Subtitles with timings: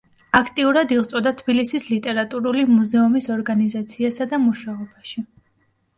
[0.37, 5.29] აქტიურად იღვწოდა თბილისის ლიტერატურული მუზეუმის ორგანიზაციასა და მუშაობაში.